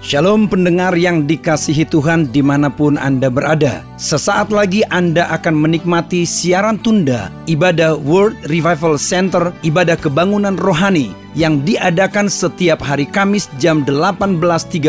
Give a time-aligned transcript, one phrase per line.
[0.00, 3.84] Shalom pendengar yang dikasihi Tuhan di mana pun Anda berada.
[4.00, 11.60] Sesaat lagi Anda akan menikmati siaran tunda ibadah World Revival Center, ibadah kebangunan rohani yang
[11.68, 14.88] diadakan setiap hari Kamis jam 18.30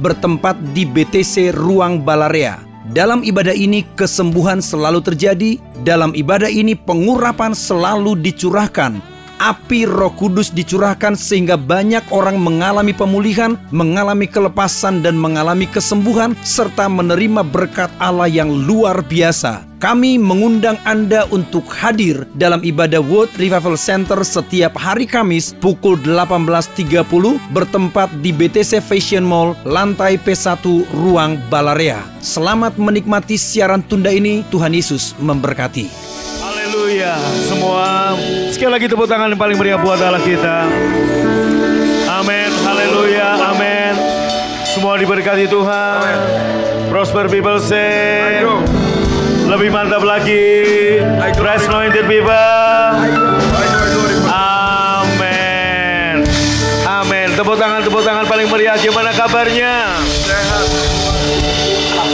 [0.00, 2.64] bertempat di BTC Ruang Balarea.
[2.88, 8.96] Dalam ibadah ini kesembuhan selalu terjadi, dalam ibadah ini pengurapan selalu dicurahkan,
[9.38, 16.90] api Roh Kudus dicurahkan sehingga banyak orang mengalami pemulihan, mengalami kelepasan dan mengalami kesembuhan serta
[16.90, 19.64] menerima berkat Allah yang luar biasa.
[19.78, 27.06] Kami mengundang Anda untuk hadir dalam ibadah World Revival Center setiap hari Kamis pukul 18.30
[27.54, 32.02] bertempat di BTC Fashion Mall, lantai P1, Ruang Balarea.
[32.18, 34.42] Selamat menikmati siaran tunda ini.
[34.50, 36.07] Tuhan Yesus memberkati.
[36.78, 37.18] Haleluya.
[37.42, 38.14] Semua
[38.54, 40.70] sekali lagi tepuk tangan yang paling meriah buat Allah kita.
[42.06, 42.54] Amin.
[42.62, 43.50] Haleluya.
[43.50, 43.98] Amin.
[44.62, 46.06] Semua diberkati Tuhan.
[46.86, 48.46] Prosper people say.
[49.50, 51.02] Lebih mantap lagi.
[51.34, 52.30] Fresh anointed people.
[54.30, 56.22] Amin.
[56.86, 57.28] Amin.
[57.34, 58.78] Tepuk tangan, tepuk tangan paling meriah.
[58.78, 59.98] Gimana kabarnya?
[60.22, 60.70] Sehat.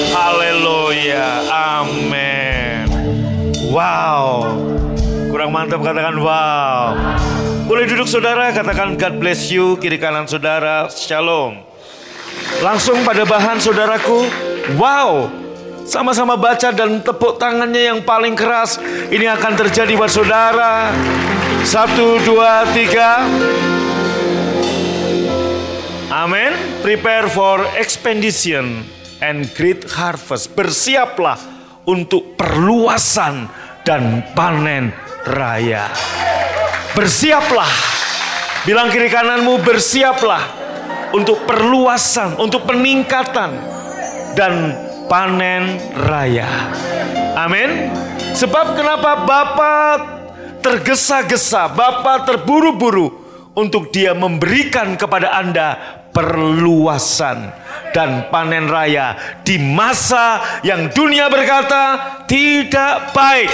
[0.08, 1.52] Haleluya.
[1.52, 2.88] Amin.
[3.74, 4.53] Wow.
[5.44, 6.96] Kurang mantap katakan wow.
[7.68, 11.60] Boleh duduk saudara, katakan God bless you, kiri kanan saudara, shalom.
[12.64, 14.24] Langsung pada bahan saudaraku,
[14.80, 15.28] wow.
[15.84, 18.80] Sama-sama baca dan tepuk tangannya yang paling keras.
[19.12, 20.96] Ini akan terjadi buat saudara.
[21.60, 23.28] Satu, dua, tiga.
[26.08, 26.56] Amin.
[26.80, 28.80] Prepare for expedition
[29.20, 30.56] and great harvest.
[30.56, 31.36] Bersiaplah
[31.84, 33.52] untuk perluasan
[33.84, 35.88] dan panen raya.
[36.94, 37.68] Bersiaplah.
[38.64, 40.40] Bilang kiri kananmu bersiaplah
[41.12, 43.50] untuk perluasan, untuk peningkatan
[44.32, 44.72] dan
[45.04, 46.48] panen raya.
[47.36, 47.92] Amin.
[48.32, 49.98] Sebab kenapa Bapak
[50.64, 53.20] tergesa-gesa, Bapak terburu-buru
[53.52, 55.76] untuk dia memberikan kepada Anda
[56.10, 57.52] perluasan
[57.94, 63.52] dan panen raya di masa yang dunia berkata tidak baik.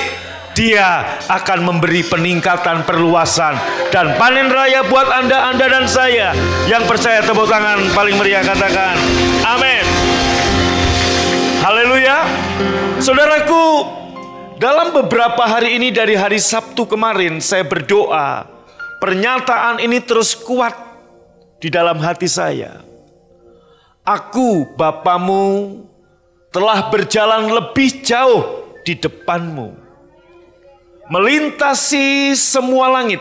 [0.50, 3.54] Dia akan memberi peningkatan perluasan
[3.94, 6.34] dan panen raya buat Anda, Anda dan saya
[6.66, 8.98] yang percaya tepuk tangan paling meriah katakan
[9.46, 9.84] amin.
[11.60, 12.24] Haleluya.
[12.98, 13.84] Saudaraku,
[14.56, 18.44] dalam beberapa hari ini dari hari Sabtu kemarin saya berdoa
[19.00, 20.76] pernyataan ini terus kuat
[21.60, 22.84] di dalam hati saya.
[24.04, 25.84] Aku, Bapamu,
[26.48, 29.76] telah berjalan lebih jauh di depanmu,
[31.10, 33.18] melintasi semua langit,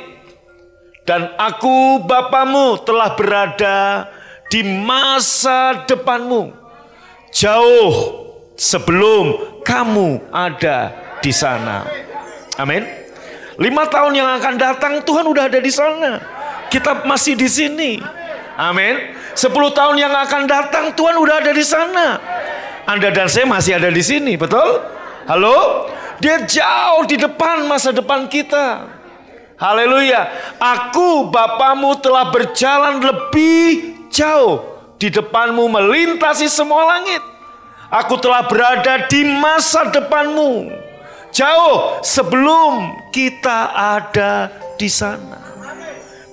[1.10, 4.06] dan aku, Bapamu, telah berada
[4.54, 6.54] di masa depanmu,
[7.34, 7.94] jauh
[8.54, 11.90] sebelum kamu ada di sana.
[12.62, 12.86] Amin.
[13.60, 16.22] Lima tahun yang akan datang Tuhan udah ada di sana.
[16.70, 18.00] Kita masih di sini.
[18.56, 19.18] Amin.
[19.36, 22.22] Sepuluh tahun yang akan datang Tuhan udah ada di sana.
[22.88, 24.80] Anda dan saya masih ada di sini, betul?
[25.28, 25.90] Halo?
[26.20, 28.88] Dia jauh di depan masa depan kita.
[29.60, 30.28] Haleluya.
[30.60, 34.64] Aku Bapamu telah berjalan lebih jauh
[35.00, 37.24] di depanmu melintasi semua langit.
[37.90, 40.72] Aku telah berada di masa depanmu.
[41.32, 45.40] Jauh sebelum kita ada di sana.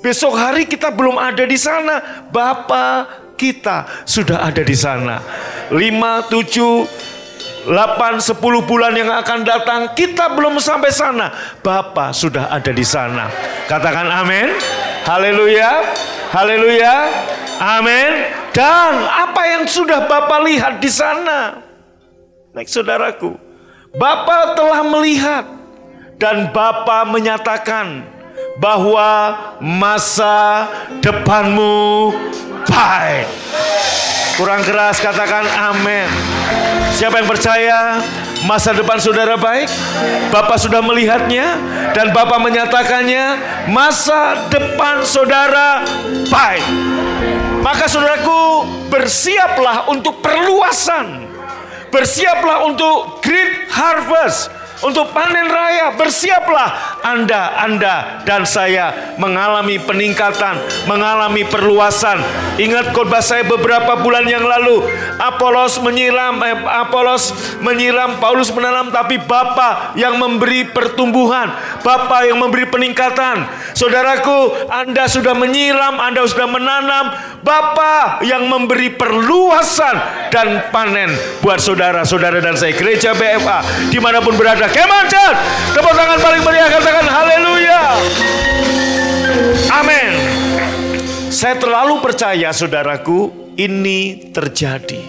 [0.02, 2.26] Besok hari kita belum ada di sana.
[2.30, 5.18] Bapak kita sudah ada di sana.
[5.70, 7.15] 5, 7,
[7.66, 11.34] 8, 10 bulan yang akan datang kita belum sampai sana.
[11.60, 13.26] Bapak sudah ada di sana.
[13.66, 14.54] Katakan amin.
[15.02, 15.82] Haleluya.
[16.30, 16.94] Haleluya.
[17.58, 18.12] Amin.
[18.54, 21.60] Dan apa yang sudah Bapak lihat di sana?
[22.54, 23.34] Baik saudaraku.
[23.96, 25.44] Bapak telah melihat
[26.16, 28.06] dan Bapak menyatakan
[28.56, 30.68] bahwa masa
[31.04, 32.12] depanmu
[32.68, 33.26] baik.
[34.36, 36.04] Kurang keras katakan amin.
[36.92, 38.04] Siapa yang percaya
[38.44, 39.64] masa depan saudara baik?
[40.28, 41.56] Bapak sudah melihatnya
[41.96, 43.40] dan Bapak menyatakannya
[43.72, 45.88] masa depan saudara
[46.28, 46.64] baik.
[47.64, 51.24] Maka saudaraku bersiaplah untuk perluasan.
[51.88, 54.52] Bersiaplah untuk great harvest
[54.84, 55.94] untuk panen raya.
[55.96, 62.20] Bersiaplah Anda, Anda dan saya mengalami peningkatan, mengalami perluasan.
[62.56, 64.84] Ingat khotbah saya beberapa bulan yang lalu,
[65.20, 71.52] Apolos menyiram, eh, Apolos menyiram, Paulus menanam, tapi Bapa yang memberi pertumbuhan,
[71.84, 73.44] Bapa yang memberi peningkatan.
[73.76, 77.04] Saudaraku, Anda sudah menyiram, Anda sudah menanam,
[77.46, 79.94] Bapa yang memberi perluasan
[80.34, 84.66] dan panen buat saudara-saudara dan saya gereja BFA di mana pun berada.
[84.66, 85.32] Kemancan,
[85.70, 87.80] tepuk tangan paling meriah katakan haleluya.
[89.78, 90.10] Amin.
[91.30, 95.06] Saya terlalu percaya saudaraku ini terjadi.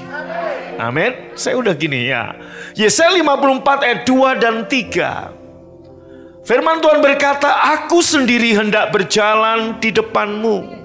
[0.78, 1.34] Amin.
[1.34, 2.38] Saya udah gini ya.
[2.78, 6.46] Yesaya 54 ayat 2 dan 3.
[6.46, 10.77] Firman Tuhan berkata, aku sendiri hendak berjalan di depanmu.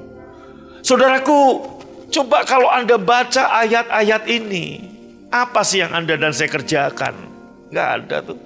[0.83, 1.63] Saudaraku,
[2.11, 4.83] coba kalau Anda baca ayat-ayat ini,
[5.31, 7.15] apa sih yang Anda dan saya kerjakan?
[7.71, 8.39] Gak ada tuh.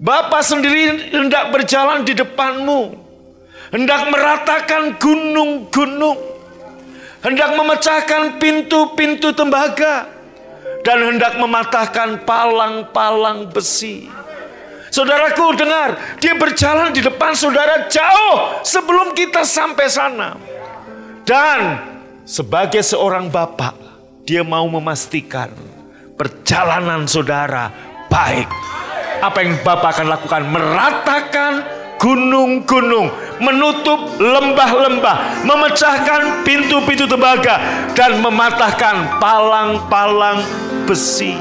[0.00, 2.96] Bapak sendiri hendak berjalan di depanmu.
[3.68, 6.18] Hendak meratakan gunung-gunung.
[7.20, 10.08] Hendak memecahkan pintu-pintu tembaga.
[10.86, 14.08] Dan hendak mematahkan palang-palang besi.
[14.88, 20.38] Saudaraku dengar, dia berjalan di depan saudara jauh sebelum kita sampai sana.
[21.28, 21.60] Dan
[22.24, 23.76] sebagai seorang bapak,
[24.24, 25.52] dia mau memastikan
[26.16, 27.68] perjalanan saudara
[28.08, 28.48] baik.
[29.20, 30.42] Apa yang bapak akan lakukan?
[30.48, 31.52] Meratakan
[32.00, 33.12] gunung-gunung,
[33.44, 37.60] menutup lembah-lembah, memecahkan pintu-pintu tembaga,
[37.92, 40.40] dan mematahkan palang-palang
[40.88, 41.36] besi.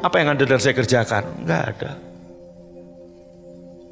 [0.00, 1.44] Apa yang Anda dan saya kerjakan?
[1.44, 1.90] Enggak ada.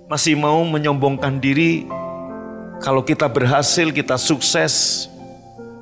[0.09, 1.85] Masih mau menyombongkan diri
[2.83, 5.07] kalau kita berhasil, kita sukses,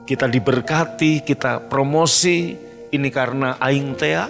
[0.04, 2.58] kita diberkati, kita promosi,
[2.92, 4.28] ini karena aing tea.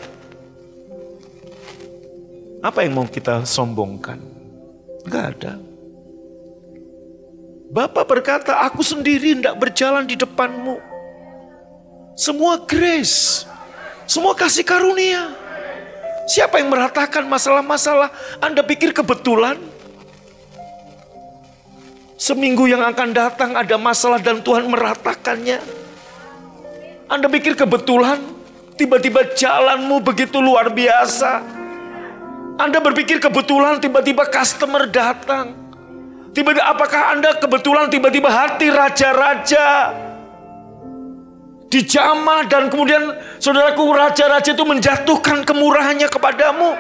[2.63, 4.23] Apa yang mau kita sombongkan?
[5.03, 5.53] Enggak ada.
[7.73, 10.77] Bapak berkata, aku sendiri tidak berjalan di depanmu.
[12.13, 13.49] Semua grace,
[14.05, 15.33] semua kasih karunia.
[16.29, 18.13] Siapa yang meratakan masalah-masalah?
[18.39, 19.72] Anda pikir kebetulan?
[22.23, 25.59] Seminggu yang akan datang ada masalah dan Tuhan meratakannya.
[27.11, 28.23] Anda pikir kebetulan
[28.79, 31.43] tiba-tiba jalanmu begitu luar biasa.
[32.63, 35.51] Anda berpikir kebetulan tiba-tiba customer datang.
[36.31, 39.91] Tiba-tiba apakah Anda kebetulan tiba-tiba hati raja-raja
[41.75, 46.71] dijamah dan kemudian saudaraku raja-raja itu menjatuhkan kemurahannya kepadamu.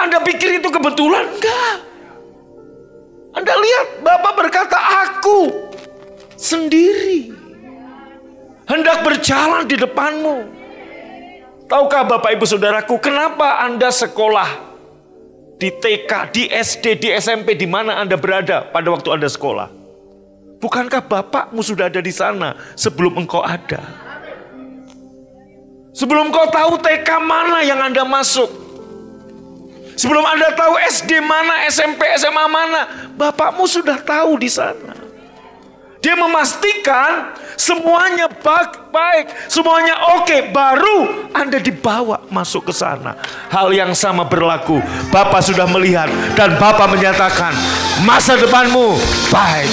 [0.00, 1.36] Anda pikir itu kebetulan?
[1.36, 1.93] Enggak.
[3.34, 5.50] Anda lihat Bapak berkata aku
[6.38, 7.34] sendiri
[8.70, 10.36] hendak berjalan di depanmu.
[11.66, 14.46] Tahukah Bapak Ibu Saudaraku kenapa Anda sekolah
[15.58, 19.68] di TK, di SD, di SMP di mana Anda berada pada waktu Anda sekolah?
[20.60, 23.84] Bukankah Bapakmu sudah ada di sana sebelum engkau ada?
[25.94, 28.50] Sebelum kau tahu TK mana yang Anda masuk,
[29.94, 34.94] Sebelum Anda tahu SD mana, SMP, SMA mana, bapakmu sudah tahu di sana.
[36.04, 43.16] Dia memastikan semuanya baik-baik, semuanya oke, baru Anda dibawa masuk ke sana.
[43.48, 44.84] Hal yang sama berlaku.
[45.08, 47.56] Bapak sudah melihat dan Bapak menyatakan
[48.04, 49.00] masa depanmu
[49.32, 49.70] baik.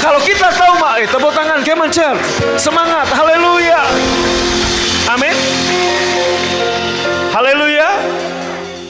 [0.00, 2.16] Kalau kita tahu, Mak, eh, tepuk tangan, kemencel,
[2.56, 3.82] semangat, haleluya.
[5.12, 5.36] Amin.
[7.28, 8.07] Haleluya.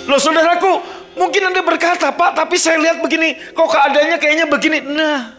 [0.09, 0.73] Loh saudaraku,
[1.21, 4.79] mungkin Anda berkata, Pak, tapi saya lihat begini, kok keadaannya kayaknya begini.
[4.81, 5.37] Nah,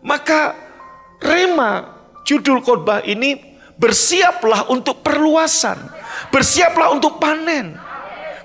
[0.00, 0.56] maka
[1.20, 3.36] Rema, judul khotbah ini,
[3.76, 5.76] bersiaplah untuk perluasan.
[6.32, 7.76] Bersiaplah untuk panen.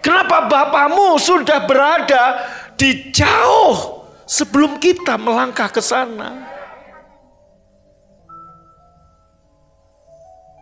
[0.03, 2.43] Kenapa Bapamu sudah berada
[2.75, 6.51] di jauh sebelum kita melangkah ke sana?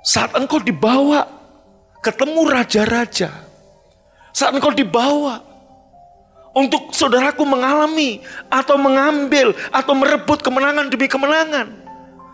[0.05, 1.25] Saat engkau dibawa
[2.03, 3.31] ketemu raja-raja,
[4.33, 5.45] saat engkau dibawa
[6.53, 11.69] untuk saudaraku mengalami atau mengambil atau merebut kemenangan demi kemenangan.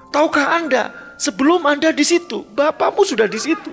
[0.10, 3.70] Tahukah Anda, sebelum Anda di situ, Bapakmu sudah di situ.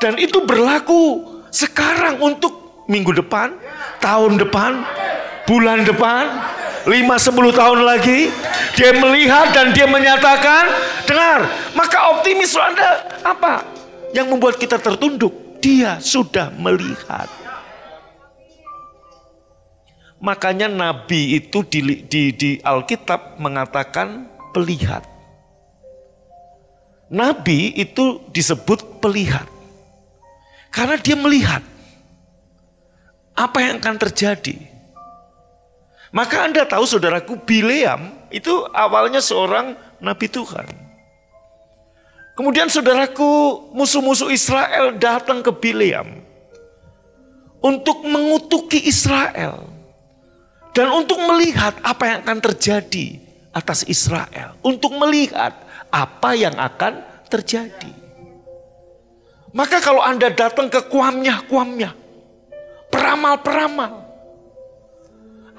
[0.00, 3.54] Dan itu berlaku sekarang untuk minggu depan,
[4.00, 4.80] tahun depan,
[5.44, 6.24] bulan depan,
[6.88, 8.32] 5-10 tahun lagi.
[8.76, 10.72] Dia melihat dan dia menyatakan,
[11.04, 11.44] dengar,
[11.76, 13.64] maka optimis Anda apa?
[14.16, 17.28] Yang membuat kita tertunduk dia sudah melihat.
[20.20, 25.04] Makanya Nabi itu di, di, di Alkitab mengatakan pelihat.
[27.08, 29.48] Nabi itu disebut pelihat.
[30.70, 31.64] Karena dia melihat
[33.34, 34.54] apa yang akan terjadi.
[36.10, 40.89] Maka Anda tahu saudaraku Bileam itu awalnya seorang nabi Tuhan.
[42.40, 46.24] Kemudian saudaraku, musuh-musuh Israel datang ke Bileam
[47.60, 49.68] untuk mengutuki Israel
[50.72, 53.20] dan untuk melihat apa yang akan terjadi
[53.52, 55.52] atas Israel untuk melihat
[55.92, 57.92] apa yang akan terjadi.
[59.52, 61.92] Maka kalau Anda datang ke kuamnya-kuamnya,
[62.88, 64.00] peramal-peramal,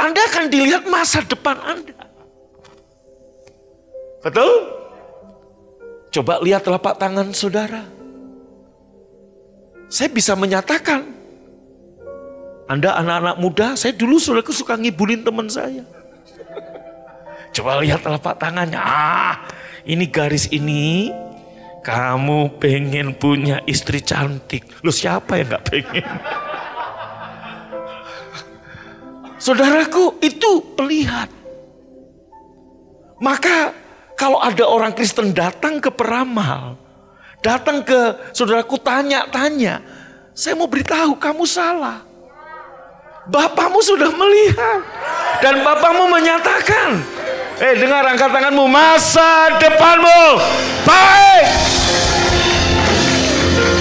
[0.02, 2.10] Anda akan dilihat masa depan Anda.
[4.26, 4.81] Betul?
[6.12, 7.88] Coba lihat telapak tangan saudara.
[9.88, 11.08] Saya bisa menyatakan,
[12.68, 15.88] Anda anak-anak muda, saya dulu sudah suka ngibulin teman saya.
[17.52, 18.80] Coba lihat telapak tangannya.
[18.80, 19.44] Ah,
[19.84, 21.12] ini garis ini
[21.84, 24.68] kamu pengen punya istri cantik.
[24.84, 26.08] Lu siapa yang gak pengen?
[29.42, 31.28] Saudaraku, itu pelihat.
[33.20, 33.81] Maka
[34.22, 36.78] kalau ada orang Kristen datang ke peramal,
[37.42, 39.82] datang ke saudaraku tanya-tanya,
[40.38, 42.06] saya mau beritahu kamu salah.
[43.26, 44.82] Bapakmu sudah melihat
[45.42, 47.02] dan bapakmu menyatakan
[47.62, 50.42] Eh dengar angkat tanganmu masa depanmu
[50.82, 51.46] baik.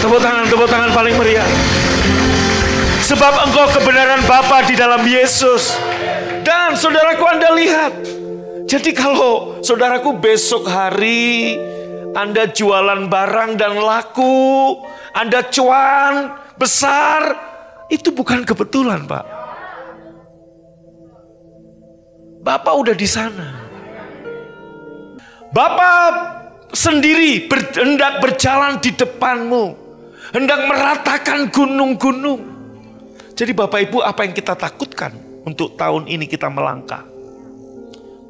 [0.04, 1.48] Tepuk tangan, tepuk tangan paling meriah.
[3.00, 5.80] Sebab engkau kebenaran Bapa di dalam Yesus.
[6.44, 8.19] Dan saudaraku Anda lihat.
[8.70, 11.58] Jadi kalau saudaraku besok hari
[12.14, 14.78] Anda jualan barang dan laku,
[15.10, 17.34] Anda cuan besar,
[17.90, 19.26] itu bukan kebetulan Pak.
[22.46, 23.58] Bapak udah di sana.
[25.50, 26.10] Bapak
[26.70, 29.74] sendiri hendak berjalan di depanmu.
[30.30, 32.38] Hendak meratakan gunung-gunung.
[33.34, 35.10] Jadi Bapak Ibu apa yang kita takutkan
[35.42, 37.09] untuk tahun ini kita melangkah?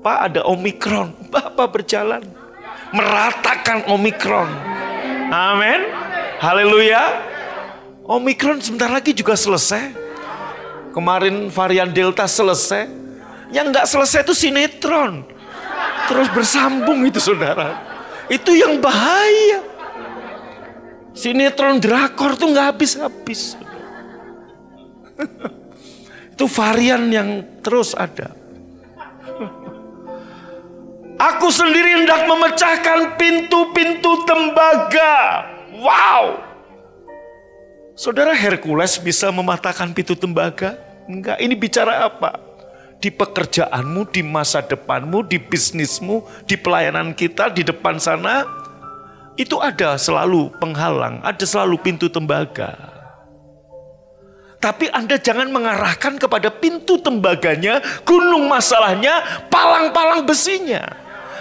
[0.00, 1.12] Pak ada Omikron.
[1.28, 2.24] Bapak berjalan.
[2.90, 4.48] Meratakan Omikron.
[5.30, 5.80] Amin.
[6.40, 7.28] Haleluya.
[8.08, 9.92] Omikron sebentar lagi juga selesai.
[10.90, 12.88] Kemarin varian Delta selesai.
[13.52, 15.40] Yang nggak selesai itu sinetron
[16.10, 17.78] terus bersambung itu saudara.
[18.26, 19.62] Itu yang bahaya.
[21.14, 23.54] Sinetron drakor tuh nggak habis-habis.
[26.34, 27.28] itu varian yang
[27.62, 28.39] terus ada.
[31.20, 35.44] Aku sendiri hendak memecahkan pintu-pintu tembaga.
[35.76, 36.40] Wow.
[37.92, 40.80] Saudara Hercules bisa mematahkan pintu tembaga?
[41.04, 42.50] Enggak, ini bicara apa?
[43.00, 48.44] di pekerjaanmu, di masa depanmu, di bisnismu, di pelayanan kita, di depan sana,
[49.40, 52.76] itu ada selalu penghalang, ada selalu pintu tembaga.
[54.60, 60.84] Tapi Anda jangan mengarahkan kepada pintu tembaganya, gunung masalahnya, palang-palang besinya.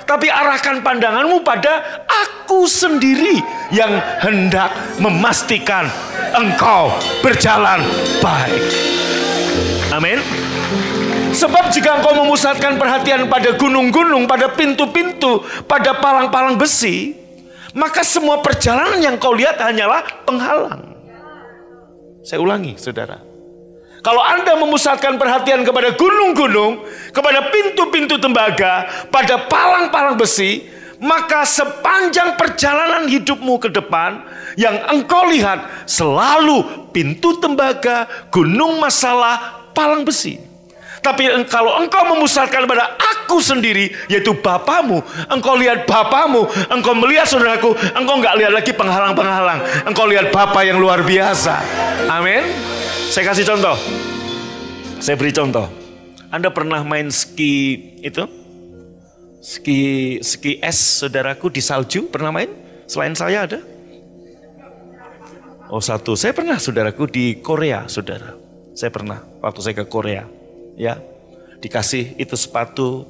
[0.09, 3.37] Tapi arahkan pandanganmu pada aku sendiri
[3.69, 3.93] yang
[4.25, 5.85] hendak memastikan
[6.33, 6.89] engkau
[7.21, 7.85] berjalan
[8.17, 8.65] baik.
[9.93, 10.17] Amin.
[11.29, 17.13] Sebab jika engkau memusatkan perhatian pada gunung-gunung, pada pintu-pintu, pada palang-palang besi,
[17.77, 20.89] maka semua perjalanan yang kau lihat hanyalah penghalang.
[22.25, 23.28] Saya ulangi, saudara.
[23.99, 30.63] Kalau Anda memusatkan perhatian kepada gunung-gunung, kepada pintu-pintu tembaga, pada palang-palang besi,
[30.99, 34.23] maka sepanjang perjalanan hidupmu ke depan,
[34.59, 40.48] yang engkau lihat selalu pintu tembaga, gunung masalah, palang besi.
[40.99, 44.99] Tapi kalau engkau memusatkan pada aku sendiri, yaitu Bapamu,
[45.31, 49.63] engkau lihat Bapamu, engkau melihat saudaraku, engkau nggak lihat lagi penghalang-penghalang.
[49.87, 51.63] Engkau lihat Bapa yang luar biasa.
[52.11, 52.43] Amin.
[53.09, 53.75] Saya kasih contoh.
[54.99, 55.65] Saya beri contoh.
[56.29, 58.27] Anda pernah main ski itu?
[59.39, 62.51] Ski ski es saudaraku di salju pernah main?
[62.85, 63.59] Selain saya ada?
[65.69, 68.35] Oh satu, saya pernah saudaraku di Korea saudara.
[68.75, 70.38] Saya pernah waktu saya ke Korea
[70.79, 71.03] ya
[71.59, 73.03] dikasih itu sepatu.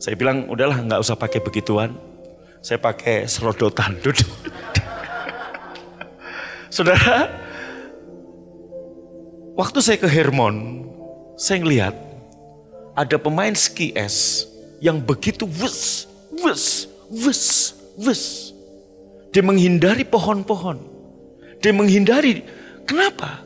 [0.00, 1.92] Saya bilang udahlah nggak usah pakai begituan.
[2.64, 4.26] Saya pakai serodotan duduk.
[6.74, 7.30] Saudara,
[9.54, 10.88] waktu saya ke Hermon,
[11.38, 11.94] saya ngelihat
[12.96, 14.48] ada pemain ski es
[14.82, 16.10] yang begitu wus,
[16.42, 17.42] wus, wus,
[17.96, 18.22] wus.
[19.30, 20.80] Dia menghindari pohon-pohon.
[21.60, 22.44] Dia menghindari,
[22.88, 23.44] kenapa?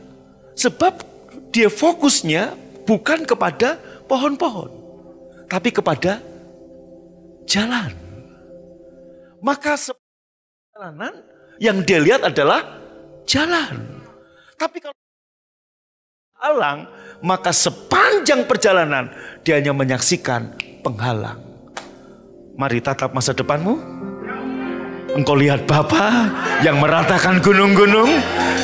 [0.55, 1.03] Sebab
[1.51, 2.55] dia fokusnya
[2.91, 3.79] bukan kepada
[4.11, 4.67] pohon-pohon,
[5.47, 6.19] tapi kepada
[7.47, 7.95] jalan.
[9.39, 9.79] Maka
[10.75, 11.23] jalanan
[11.63, 12.83] yang dia lihat adalah
[13.23, 14.03] jalan.
[14.59, 14.99] Tapi kalau
[16.43, 16.91] alang,
[17.23, 19.07] maka sepanjang perjalanan
[19.47, 20.51] dia hanya menyaksikan
[20.83, 21.39] penghalang.
[22.59, 24.00] Mari tatap masa depanmu.
[25.11, 26.31] Engkau lihat Bapa
[26.63, 28.07] yang meratakan gunung-gunung,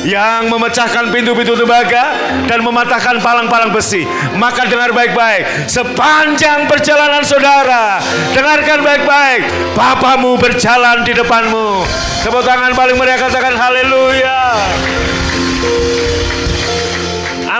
[0.08, 2.16] yang memecahkan pintu-pintu tembaga
[2.48, 4.08] dan mematahkan palang-palang besi.
[4.40, 8.00] Maka dengar baik-baik, sepanjang perjalanan saudara,
[8.32, 9.44] dengarkan baik-baik,
[9.76, 11.84] Bapamu berjalan di depanmu.
[12.24, 14.40] Tepuk tangan paling meriah katakan haleluya.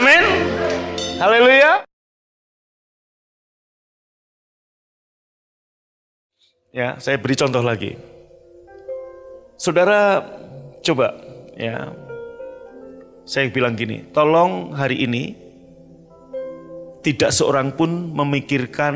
[0.01, 0.25] Amin.
[1.21, 1.85] Haleluya.
[6.73, 8.08] Ya, saya beri contoh lagi.
[9.59, 10.23] Saudara
[10.87, 11.19] coba
[11.59, 11.91] ya.
[13.29, 15.37] Saya bilang gini, tolong hari ini
[17.05, 18.95] tidak seorang pun memikirkan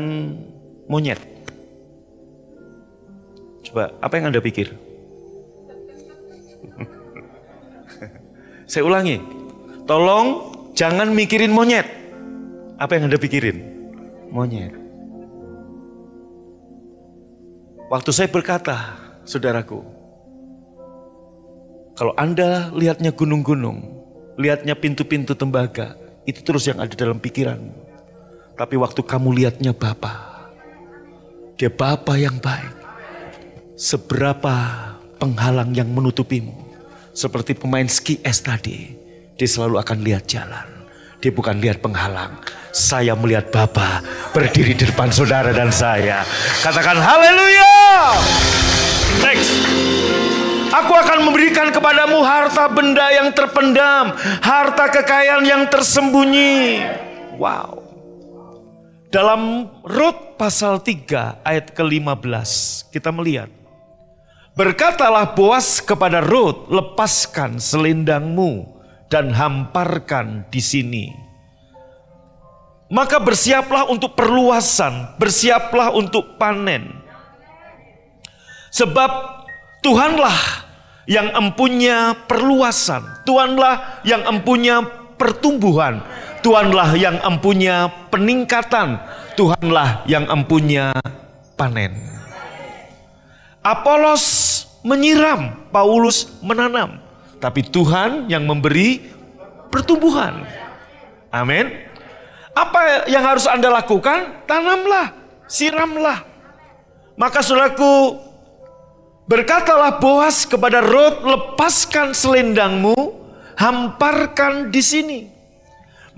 [0.89, 1.21] monyet.
[3.61, 4.73] Coba, apa yang Anda pikir?
[8.71, 9.21] Saya ulangi,
[9.85, 11.85] tolong jangan mikirin monyet.
[12.81, 13.61] Apa yang Anda pikirin?
[14.33, 14.73] Monyet.
[17.93, 19.85] Waktu saya berkata, saudaraku,
[21.93, 23.85] kalau Anda lihatnya gunung-gunung,
[24.41, 25.93] lihatnya pintu-pintu tembaga,
[26.25, 27.61] itu terus yang ada dalam pikiran.
[28.57, 30.49] Tapi waktu kamu lihatnya Bapa,
[31.53, 32.81] dia Bapa yang baik.
[33.77, 34.53] Seberapa
[35.21, 36.65] penghalang yang menutupimu.
[37.13, 38.97] Seperti pemain ski es tadi,
[39.37, 40.65] dia selalu akan lihat jalan.
[41.21, 42.41] Dia bukan lihat penghalang.
[42.73, 44.01] Saya melihat Bapa
[44.33, 46.25] berdiri di depan saudara dan saya.
[46.65, 48.17] Katakan haleluya.
[49.21, 50.12] Next.
[50.73, 54.09] Aku akan memberikan kepadamu harta benda yang terpendam,
[54.41, 56.81] harta kekayaan yang tersembunyi.
[57.37, 57.85] Wow.
[59.13, 62.49] Dalam Rut pasal 3 ayat ke-15
[62.89, 63.53] kita melihat.
[64.57, 68.65] Berkatalah Boas kepada Rut, lepaskan selendangmu
[69.13, 71.05] dan hamparkan di sini.
[72.89, 77.01] Maka bersiaplah untuk perluasan, bersiaplah untuk panen.
[78.73, 79.42] Sebab
[79.83, 80.63] Tuhanlah
[81.03, 83.03] yang empunya perluasan.
[83.27, 84.79] Tuhanlah yang empunya
[85.19, 85.99] pertumbuhan.
[86.39, 88.99] Tuhanlah yang empunya peningkatan.
[89.35, 90.95] Tuhanlah yang empunya
[91.59, 91.99] panen.
[93.63, 94.23] Apolos
[94.83, 96.99] menyiram, Paulus menanam.
[97.39, 99.11] Tapi Tuhan yang memberi
[99.67, 100.47] pertumbuhan.
[101.31, 101.71] Amin.
[102.53, 104.45] Apa yang harus Anda lakukan?
[104.45, 105.15] Tanamlah,
[105.49, 106.23] siramlah.
[107.17, 108.19] Maka saudaraku,
[109.23, 112.95] Berkatalah Boas kepada Rut, lepaskan selendangmu,
[113.55, 115.19] hamparkan di sini.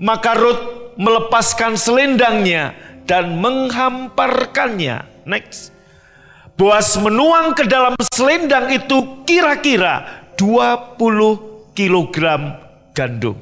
[0.02, 0.60] Maka Rut
[0.98, 2.74] melepaskan selendangnya
[3.06, 5.06] dan menghamparkannya.
[5.22, 5.70] Next.
[6.56, 12.58] Boas menuang ke dalam selendang itu kira-kira 20 kilogram
[12.90, 13.36] gandum.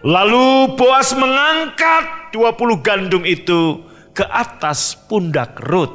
[0.00, 3.84] Lalu Boas mengangkat 20 gandum itu
[4.16, 5.92] ke atas pundak Rut.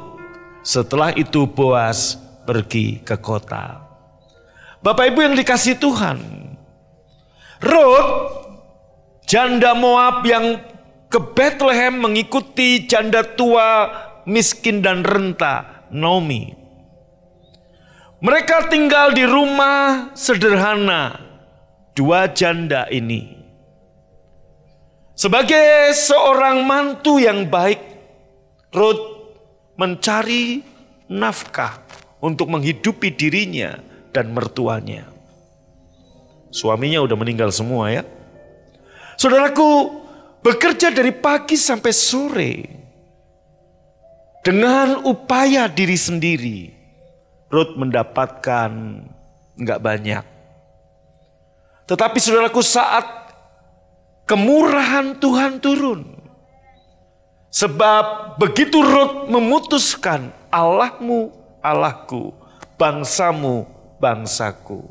[0.62, 3.84] Setelah itu Boas pergi ke kota.
[4.80, 6.16] Bapak Ibu yang dikasih Tuhan,
[7.60, 8.08] Ruth,
[9.28, 10.56] janda Moab yang
[11.12, 13.92] ke Bethlehem mengikuti janda tua,
[14.24, 16.56] miskin dan renta, Naomi.
[18.24, 21.20] Mereka tinggal di rumah sederhana,
[21.92, 23.36] dua janda ini.
[25.18, 27.82] Sebagai seorang mantu yang baik,
[28.70, 29.02] Ruth
[29.74, 30.62] mencari
[31.10, 31.87] nafkah
[32.18, 33.78] untuk menghidupi dirinya
[34.10, 35.06] dan mertuanya.
[36.48, 38.02] Suaminya udah meninggal semua ya.
[39.18, 40.00] Saudaraku,
[40.40, 42.52] bekerja dari pagi sampai sore
[44.42, 46.60] dengan upaya diri sendiri.
[47.48, 48.70] Ruth mendapatkan
[49.56, 50.24] nggak banyak.
[51.88, 53.32] Tetapi saudaraku saat
[54.28, 56.20] kemurahan Tuhan turun.
[57.48, 62.32] Sebab begitu Ruth memutuskan Allahmu Allahku,
[62.78, 63.66] bangsamu,
[63.98, 64.86] bangsaku.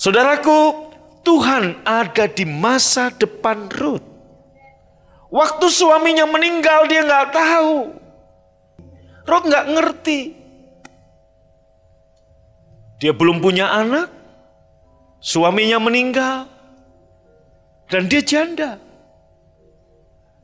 [0.00, 0.90] Saudaraku,
[1.20, 4.04] Tuhan ada di masa depan Ruth.
[5.30, 7.94] Waktu suaminya meninggal dia nggak tahu.
[9.28, 10.20] Ruth nggak ngerti.
[13.00, 14.12] Dia belum punya anak,
[15.20, 16.48] suaminya meninggal,
[17.88, 18.76] dan dia janda.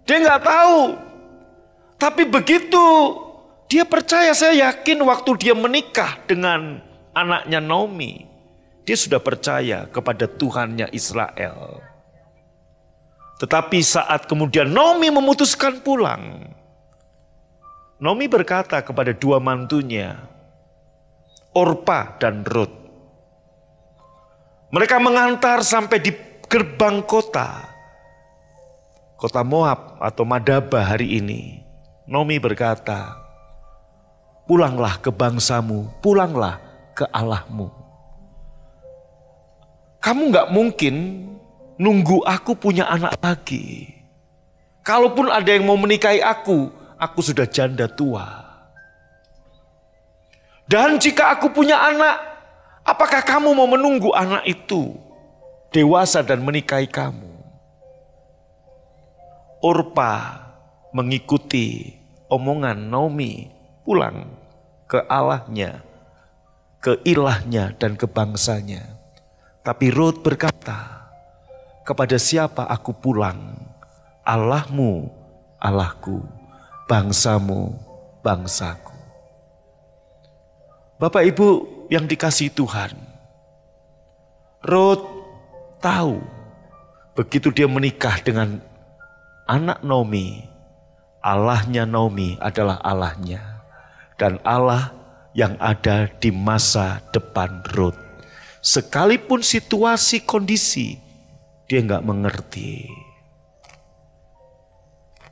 [0.07, 0.81] Dia nggak tahu.
[1.97, 2.87] Tapi begitu
[3.67, 6.79] dia percaya, saya yakin waktu dia menikah dengan
[7.11, 8.23] anaknya Naomi,
[8.87, 11.83] dia sudah percaya kepada Tuhannya Israel.
[13.43, 16.47] Tetapi saat kemudian Naomi memutuskan pulang,
[17.99, 20.15] Naomi berkata kepada dua mantunya,
[21.51, 22.87] Orpa dan Ruth.
[24.71, 26.13] Mereka mengantar sampai di
[26.47, 27.67] gerbang kota,
[29.19, 31.65] kota Moab atau Madaba hari ini.
[32.07, 33.26] Naomi berkata,
[34.47, 36.63] pulanglah ke bangsamu, pulanglah
[36.95, 37.69] ke Allahmu.
[40.01, 40.95] Kamu nggak mungkin
[41.77, 43.91] nunggu aku punya anak lagi.
[44.87, 48.47] Kalaupun ada yang mau menikahi aku, aku sudah janda tua.
[50.71, 52.17] Dan jika aku punya anak,
[52.87, 54.95] apakah kamu mau menunggu anak itu
[55.75, 57.35] dewasa dan menikahi kamu?
[59.59, 60.47] Orpa
[60.95, 61.99] mengikuti
[62.31, 63.56] omongan Naomi
[63.87, 64.27] pulang
[64.91, 65.79] ke Allahnya,
[66.83, 68.83] ke ilahnya dan ke bangsanya.
[69.63, 71.07] Tapi Ruth berkata,
[71.87, 73.55] kepada siapa aku pulang?
[74.27, 75.07] Allahmu,
[75.63, 76.19] Allahku,
[76.91, 77.79] bangsamu,
[78.27, 78.95] bangsaku.
[80.99, 81.49] Bapak Ibu
[81.87, 82.91] yang dikasih Tuhan,
[84.67, 85.07] Ruth
[85.79, 86.19] tahu
[87.15, 88.59] begitu dia menikah dengan
[89.47, 90.43] anak Naomi,
[91.23, 93.56] Allahnya Naomi adalah Allahnya.
[94.17, 94.97] Dan Allah
[95.37, 98.01] yang ada di masa depan Ruth.
[98.65, 100.97] Sekalipun situasi kondisi,
[101.69, 102.89] dia nggak mengerti.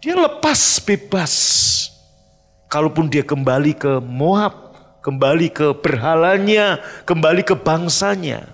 [0.05, 1.35] Dia lepas bebas.
[2.68, 8.44] Kalaupun dia kembali ke Moab, kembali ke berhalanya, kembali ke bangsanya.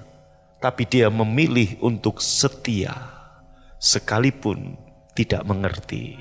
[0.63, 2.95] Tapi dia memilih untuk setia,
[3.83, 4.79] sekalipun
[5.17, 6.21] tidak mengerti.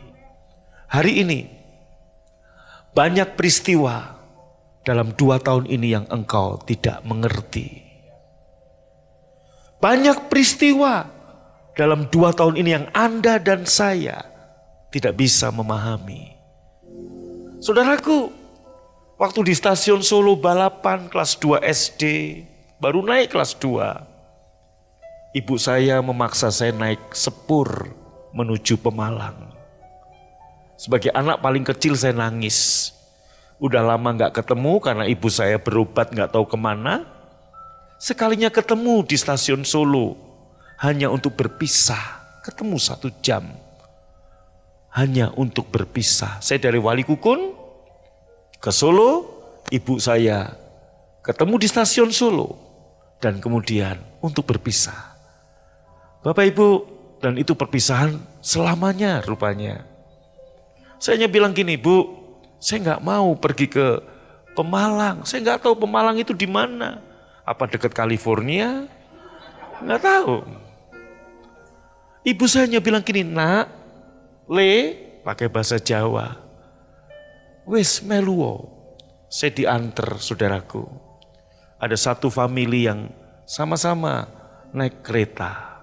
[0.89, 1.58] Hari ini
[2.93, 4.17] banyak peristiwa
[4.81, 7.85] dalam dua tahun ini yang engkau tidak mengerti.
[9.79, 11.07] Banyak peristiwa
[11.77, 14.25] dalam dua tahun ini yang Anda dan saya
[14.91, 16.35] tidak bisa memahami.
[17.59, 18.31] Saudaraku,
[19.19, 22.03] waktu di stasiun Solo balapan kelas 2 SD,
[22.79, 25.35] baru naik kelas 2.
[25.37, 27.93] Ibu saya memaksa saya naik sepur
[28.33, 29.58] menuju Pemalang.
[30.79, 32.95] Sebagai anak paling kecil saya nangis.
[33.59, 37.03] Udah lama gak ketemu karena ibu saya berobat gak tahu ke mana.
[37.99, 40.15] Sekalinya ketemu di stasiun Solo.
[40.79, 42.23] Hanya untuk berpisah.
[42.47, 43.43] Ketemu satu jam.
[44.95, 46.39] Hanya untuk berpisah.
[46.39, 47.51] Saya dari Wali Kukun
[48.63, 49.35] ke Solo.
[49.67, 50.55] Ibu saya
[51.27, 52.55] ketemu di stasiun Solo.
[53.19, 55.11] Dan kemudian untuk berpisah.
[56.23, 56.67] Bapak Ibu,
[57.19, 59.88] dan itu perpisahan selamanya rupanya.
[60.99, 62.11] Saya hanya bilang gini, Bu,
[62.59, 64.03] saya nggak mau pergi ke
[64.51, 65.23] Pemalang.
[65.23, 66.99] Saya nggak tahu Pemalang itu di mana.
[67.47, 68.83] Apa dekat California?
[69.79, 70.43] Nggak tahu.
[72.27, 73.71] Ibu saya hanya bilang gini, nak,
[74.51, 74.91] le,
[75.23, 76.35] pakai bahasa Jawa.
[77.63, 78.67] Wes meluo,
[79.31, 80.83] saya diantar saudaraku.
[81.79, 83.07] Ada satu family yang
[83.47, 84.27] sama-sama
[84.75, 85.79] naik kereta.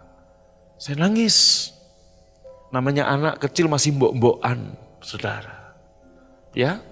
[0.76, 1.72] Saya nangis.
[2.68, 5.78] Namanya anak kecil masih mbok-mbokan saudara.
[6.50, 6.82] Ya,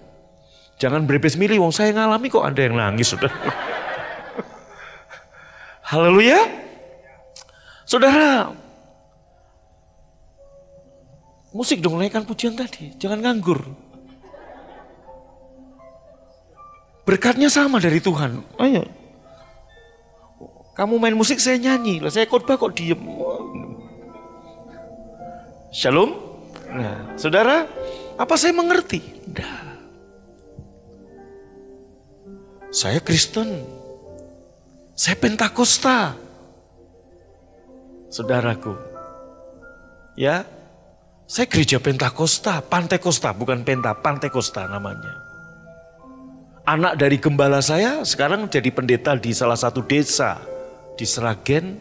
[0.79, 3.35] jangan berbes milih, wong saya ngalami kok ada yang nangis, saudara.
[5.91, 6.39] Haleluya.
[7.85, 8.55] Saudara,
[11.51, 13.61] musik dong naikkan pujian tadi, jangan nganggur.
[17.05, 18.41] Berkatnya sama dari Tuhan.
[18.57, 18.89] Ayo.
[20.75, 22.01] Kamu main musik, saya nyanyi.
[22.01, 22.99] Lah saya khotbah kok diem.
[25.69, 26.17] Shalom.
[26.75, 27.71] Nah, saudara,
[28.15, 29.01] apa saya mengerti?
[29.03, 29.65] Tidak.
[32.75, 33.63] Saya Kristen.
[34.95, 36.15] Saya Pentakosta.
[38.11, 38.75] Saudaraku.
[40.19, 40.47] Ya.
[41.25, 45.25] Saya gereja Pentakosta, Pantekosta, bukan Penta, Pantekosta namanya.
[46.69, 50.37] Anak dari gembala saya sekarang jadi pendeta di salah satu desa
[51.01, 51.81] di Seragen.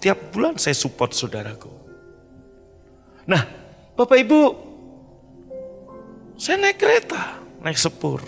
[0.00, 1.68] Tiap bulan saya support saudaraku.
[3.28, 3.42] Nah,
[3.98, 4.40] Bapak Ibu,
[6.40, 8.24] saya naik kereta, naik sepur.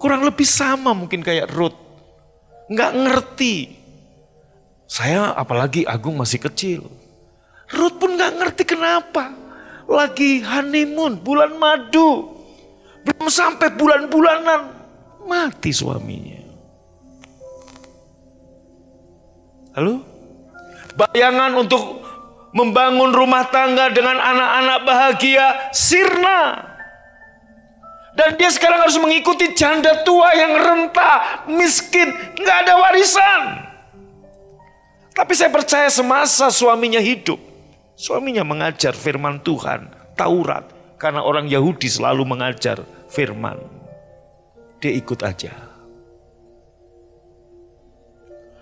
[0.00, 1.76] Kurang lebih sama mungkin kayak Ruth.
[2.72, 3.76] Nggak ngerti.
[4.88, 6.88] Saya apalagi Agung masih kecil.
[7.76, 9.36] Ruth pun nggak ngerti kenapa.
[9.84, 12.40] Lagi honeymoon, bulan madu.
[13.04, 14.72] Belum sampai bulan-bulanan,
[15.28, 16.40] mati suaminya.
[19.76, 20.00] Halo?
[20.96, 22.00] Bayangan untuk
[22.56, 26.69] membangun rumah tangga dengan anak-anak bahagia sirna.
[28.20, 33.40] Dan dia sekarang harus mengikuti janda tua yang renta, miskin, nggak ada warisan.
[35.16, 37.40] Tapi saya percaya semasa suaminya hidup,
[37.96, 39.88] suaminya mengajar firman Tuhan,
[40.20, 40.68] Taurat,
[41.00, 43.56] karena orang Yahudi selalu mengajar firman.
[44.84, 45.56] Dia ikut aja.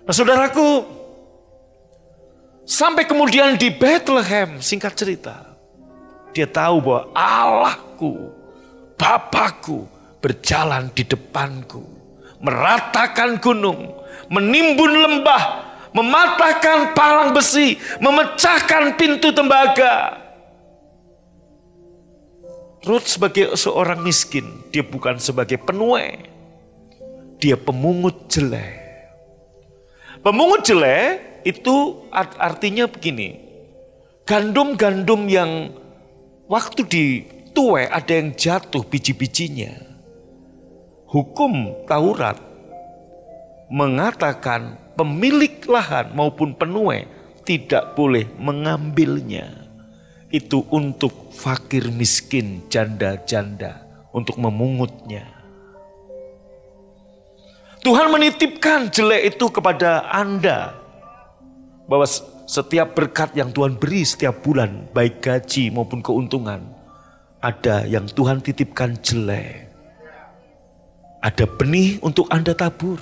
[0.07, 0.87] Nah saudaraku,
[2.63, 5.51] sampai kemudian di Bethlehem, singkat cerita,
[6.31, 8.39] dia tahu bahwa Allahku
[8.99, 9.87] Bapakku,
[10.19, 11.87] berjalan di depanku,
[12.43, 13.95] meratakan gunung,
[14.27, 15.45] menimbun lembah,
[15.95, 20.19] mematahkan palang besi, memecahkan pintu tembaga.
[22.83, 26.27] Ruth sebagai seorang miskin, dia bukan sebagai penuai.
[27.39, 28.83] Dia pemungut jelek.
[30.27, 32.03] Pemungut jelek itu
[32.35, 33.39] artinya begini.
[34.27, 35.71] Gandum-gandum yang
[36.51, 36.83] waktu
[37.49, 39.73] dituai ada yang jatuh biji-bijinya.
[41.09, 42.37] Hukum Taurat
[43.73, 47.09] mengatakan pemilik lahan maupun penuai
[47.49, 49.65] tidak boleh mengambilnya.
[50.29, 53.81] Itu untuk fakir miskin, janda-janda,
[54.13, 55.25] untuk memungutnya.
[57.81, 60.77] Tuhan menitipkan jelek itu kepada Anda.
[61.89, 62.05] Bahwa
[62.45, 66.78] setiap berkat yang Tuhan beri setiap bulan, baik gaji maupun keuntungan,
[67.39, 69.71] ada yang Tuhan titipkan jelek.
[71.23, 72.99] Ada benih untuk Anda tabur,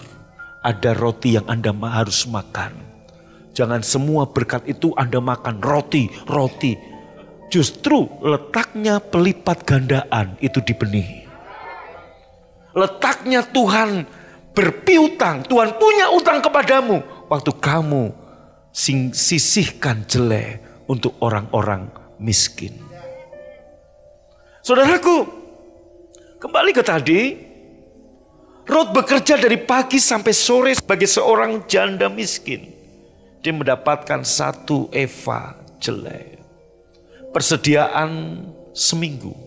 [0.64, 2.72] ada roti yang Anda harus makan.
[3.57, 6.77] Jangan semua berkat itu Anda makan roti, roti.
[7.49, 11.09] Justru letaknya pelipat gandaan itu di benih.
[12.77, 14.05] Letaknya Tuhan
[14.53, 17.01] berpiutang, Tuhan punya utang kepadamu
[17.33, 18.12] waktu kamu
[19.12, 21.88] sisihkan jelek untuk orang-orang
[22.20, 22.95] miskin.
[24.66, 25.22] Saudaraku,
[26.42, 27.38] kembali ke tadi,
[28.66, 32.74] Ruth bekerja dari pagi sampai sore sebagai seorang janda miskin.
[33.46, 36.42] Dia mendapatkan satu eva jelek.
[37.31, 38.42] Persediaan
[38.74, 39.38] seminggu.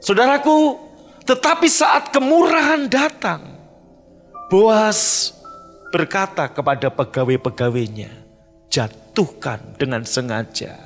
[0.00, 0.80] Saudaraku,
[1.28, 3.60] tetapi saat kemurahan datang,
[4.48, 5.36] Boas
[5.92, 8.08] berkata kepada pegawai-pegawainya,
[8.72, 10.85] jatuhkan dengan sengaja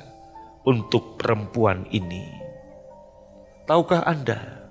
[0.67, 2.25] untuk perempuan ini.
[3.65, 4.67] Tahukah Anda,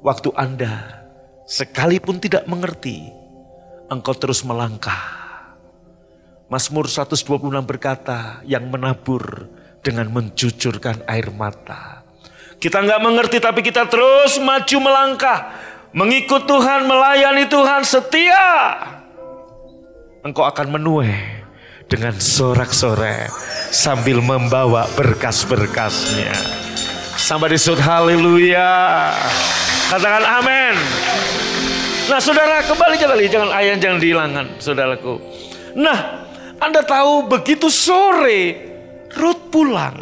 [0.00, 1.04] waktu Anda
[1.48, 3.10] sekalipun tidak mengerti,
[3.90, 5.20] engkau terus melangkah.
[6.50, 9.46] Mazmur 126 berkata, yang menabur
[9.80, 12.02] dengan mencucurkan air mata.
[12.60, 15.56] Kita nggak mengerti tapi kita terus maju melangkah.
[15.90, 18.50] Mengikut Tuhan, melayani Tuhan, setia
[20.20, 21.39] engkau akan menuai
[21.90, 23.26] dengan sorak-sorai
[23.74, 26.30] sambil membawa berkas-berkasnya.
[27.18, 29.10] Sampai disebut haleluya.
[29.90, 30.78] Katakan amin.
[32.06, 35.18] Nah saudara kembali kembali jangan ayah jangan dihilangkan saudaraku.
[35.74, 36.30] Nah
[36.62, 38.70] anda tahu begitu sore
[39.10, 39.98] Ruth pulang.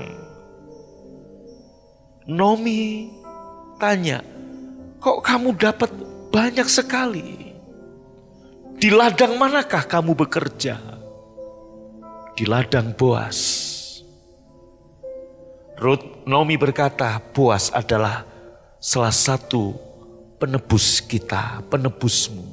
[2.28, 3.08] Nomi
[3.80, 4.20] tanya,
[5.00, 5.88] kok kamu dapat
[6.28, 7.56] banyak sekali?
[8.76, 10.97] Di ladang manakah kamu bekerja?
[12.38, 13.66] Di ladang Boas.
[15.74, 18.22] Ruth Naomi berkata, Boas adalah
[18.78, 19.74] salah satu
[20.38, 22.46] penebus kita, penebusmu.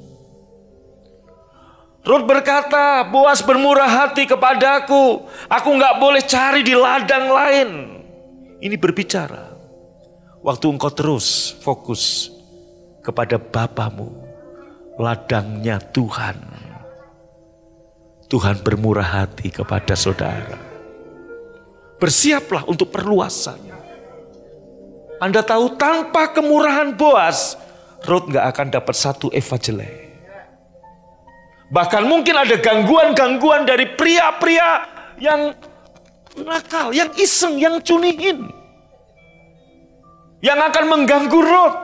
[2.02, 5.21] Ruth berkata, Boas bermurah hati kepadaku.
[5.54, 7.69] Aku nggak boleh cari di ladang lain.
[8.58, 9.54] Ini berbicara.
[10.41, 12.34] Waktu engkau terus fokus
[13.06, 14.10] kepada Bapamu,
[14.98, 16.54] ladangnya Tuhan.
[18.25, 20.57] Tuhan bermurah hati kepada saudara.
[22.01, 23.61] Bersiaplah untuk perluasan.
[25.21, 27.55] Anda tahu tanpa kemurahan Boas,
[28.03, 30.05] Ruth nggak akan dapat satu Eva jelek.
[31.71, 34.85] Bahkan mungkin ada gangguan-gangguan dari pria-pria
[35.17, 35.55] yang
[36.38, 38.51] nakal, yang iseng, yang cunihin.
[40.43, 41.77] Yang akan mengganggu Ruth.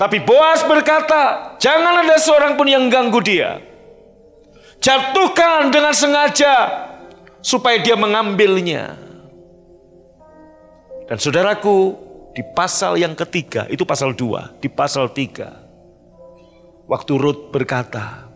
[0.00, 3.69] Tapi Boas berkata, jangan ada seorang pun yang ganggu dia.
[4.80, 6.54] Jatuhkan dengan sengaja
[7.44, 8.96] supaya dia mengambilnya.
[11.04, 11.96] Dan saudaraku,
[12.32, 15.52] di pasal yang ketiga, itu pasal dua, di pasal tiga.
[16.88, 18.30] Waktu Ruth berkata,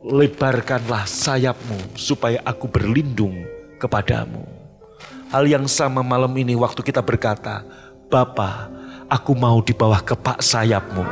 [0.00, 3.44] lebarkanlah sayapmu supaya aku berlindung
[3.76, 4.48] kepadamu.
[5.28, 7.62] Hal yang sama malam ini waktu kita berkata,
[8.10, 8.72] Bapa,
[9.06, 11.04] aku mau di bawah kepak sayapmu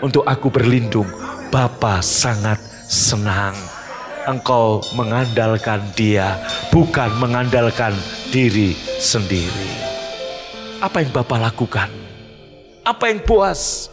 [0.00, 1.08] untuk aku berlindung.
[1.48, 3.56] Bapa sangat senang.
[4.28, 6.36] Engkau mengandalkan dia,
[6.68, 7.96] bukan mengandalkan
[8.28, 9.72] diri sendiri.
[10.84, 11.88] Apa yang Bapak lakukan?
[12.84, 13.88] Apa yang puas?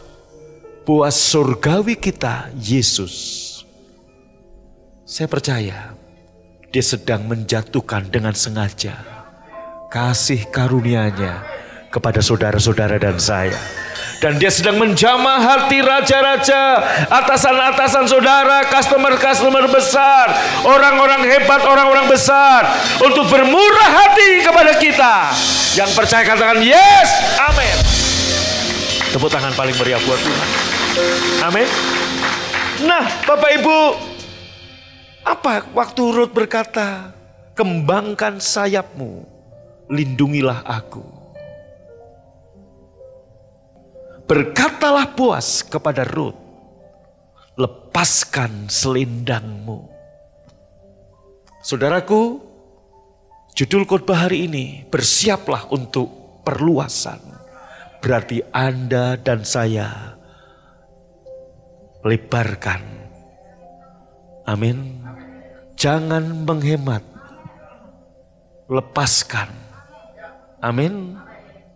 [0.84, 3.42] Puas surgawi kita, Yesus.
[5.08, 5.96] Saya percaya
[6.68, 9.00] dia sedang menjatuhkan dengan sengaja
[9.88, 11.40] kasih karunia-Nya
[11.96, 13.56] kepada saudara-saudara dan saya.
[14.20, 20.28] Dan dia sedang menjamah hati raja-raja, atasan-atasan saudara, customer-customer besar,
[20.64, 22.68] orang-orang hebat, orang-orang besar
[23.00, 25.14] untuk bermurah hati kepada kita.
[25.72, 27.08] Yang percaya katakan yes,
[27.40, 27.76] amin.
[29.12, 30.48] Tepuk tangan paling meriah buat Tuhan.
[31.48, 31.68] Amin.
[32.84, 33.78] Nah, Bapak Ibu,
[35.24, 37.16] apa waktu Ruth berkata,
[37.56, 39.24] kembangkan sayapmu,
[39.88, 41.15] lindungilah aku.
[44.26, 46.34] Berkatalah puas kepada Ruth,
[47.54, 49.86] lepaskan selendangmu.
[51.62, 52.42] Saudaraku,
[53.54, 57.22] judul khotbah hari ini, bersiaplah untuk perluasan.
[58.02, 60.18] Berarti Anda dan saya
[62.02, 62.82] lebarkan.
[64.46, 65.02] Amin.
[65.74, 67.02] Jangan menghemat.
[68.70, 69.50] Lepaskan.
[70.62, 71.14] Amin.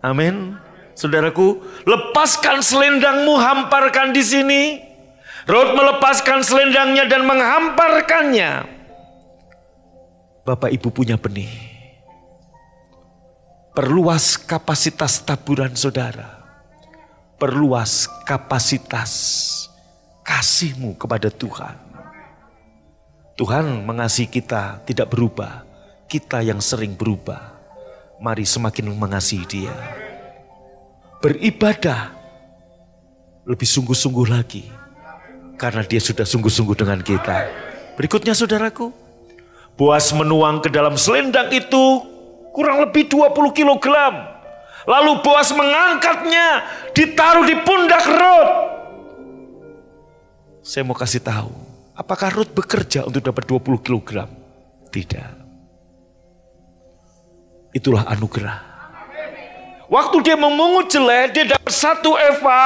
[0.03, 0.55] Amin.
[1.01, 4.63] Saudaraku, lepaskan selendangmu, hamparkan di sini.
[5.49, 8.69] Rod melepaskan selendangnya dan menghamparkannya.
[10.45, 11.49] Bapak Ibu punya benih.
[13.73, 16.45] Perluas kapasitas taburan saudara.
[17.41, 19.09] Perluas kapasitas
[20.21, 21.81] kasihmu kepada Tuhan.
[23.41, 25.65] Tuhan mengasihi kita tidak berubah.
[26.05, 27.57] Kita yang sering berubah.
[28.21, 30.10] Mari semakin mengasihi dia
[31.21, 32.17] beribadah
[33.45, 34.65] lebih sungguh-sungguh lagi.
[35.61, 37.37] Karena dia sudah sungguh-sungguh dengan kita.
[38.01, 38.97] Berikutnya saudaraku,
[39.77, 42.05] Boas menuang ke dalam selendang itu
[42.57, 43.87] kurang lebih 20 kg.
[44.89, 46.65] Lalu Boas mengangkatnya,
[46.97, 48.53] ditaruh di pundak Ruth.
[50.65, 51.53] Saya mau kasih tahu,
[51.93, 54.25] apakah Ruth bekerja untuk dapat 20 kg?
[54.89, 55.33] Tidak.
[57.77, 58.70] Itulah anugerah.
[59.91, 62.63] Waktu dia memungut jelek, dia dapat satu eva,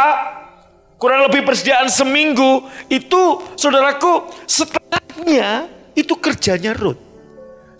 [1.00, 2.68] kurang lebih persediaan seminggu.
[2.92, 7.00] Itu saudaraku, setengahnya itu kerjanya Ruth.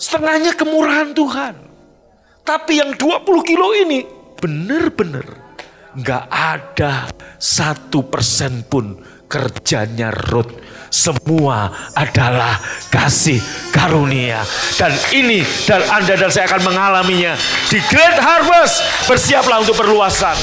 [0.01, 1.55] Setengahnya kemurahan Tuhan.
[2.41, 4.09] Tapi yang 20 kilo ini
[4.41, 5.29] benar-benar
[5.93, 8.97] nggak ada satu persen pun
[9.29, 10.53] kerjanya Ruth
[10.93, 12.59] semua adalah
[12.91, 13.39] kasih
[13.75, 14.43] karunia.
[14.79, 17.35] Dan ini dan Anda dan saya akan mengalaminya.
[17.69, 20.37] Di Great Harvest, bersiaplah untuk perluasan.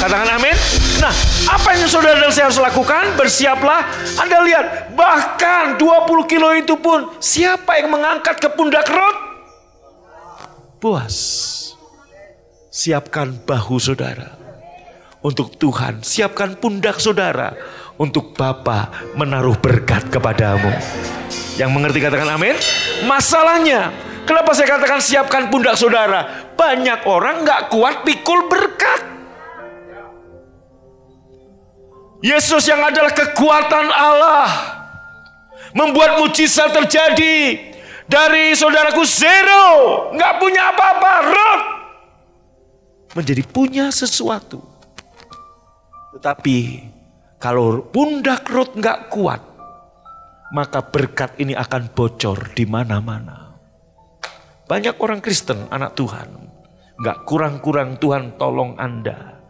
[0.00, 0.56] Katakan amin.
[1.00, 1.12] Nah,
[1.48, 3.16] apa yang saudara dan saya harus lakukan?
[3.20, 3.84] Bersiaplah.
[4.20, 9.16] Anda lihat, bahkan 20 kilo itu pun, siapa yang mengangkat ke pundak Rot?
[10.80, 11.16] Puas.
[12.72, 14.36] Siapkan bahu saudara.
[15.24, 17.56] Untuk Tuhan, siapkan pundak saudara
[17.98, 20.70] untuk Bapa menaruh berkat kepadamu.
[21.54, 22.58] Yang mengerti katakan amin.
[23.06, 23.94] Masalahnya,
[24.26, 26.50] kenapa saya katakan siapkan pundak saudara?
[26.58, 29.14] Banyak orang nggak kuat pikul berkat.
[32.24, 34.48] Yesus yang adalah kekuatan Allah
[35.76, 37.60] membuat mujizat terjadi
[38.08, 39.66] dari saudaraku zero
[40.14, 41.58] nggak punya apa-apa roh
[43.12, 44.62] menjadi punya sesuatu
[46.16, 46.88] tetapi
[47.44, 49.44] kalau pundak Ruth nggak kuat,
[50.56, 53.52] maka berkat ini akan bocor di mana-mana.
[54.64, 56.24] Banyak orang Kristen, anak Tuhan,
[56.96, 59.44] nggak kurang-kurang Tuhan tolong Anda.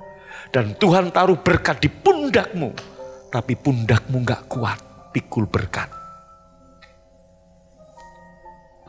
[0.51, 2.75] Dan Tuhan taruh berkat di pundakmu,
[3.31, 4.79] tapi pundakmu nggak kuat,
[5.15, 5.87] pikul berkat.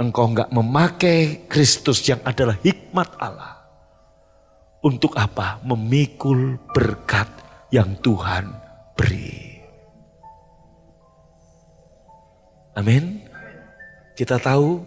[0.02, 3.70] Engkau nggak memakai Kristus yang adalah hikmat Allah.
[4.82, 5.62] Untuk apa?
[5.62, 7.30] Memikul berkat
[7.70, 8.65] yang Tuhan
[8.96, 9.60] beri.
[12.76, 13.24] Amin.
[14.16, 14.80] Kita tahu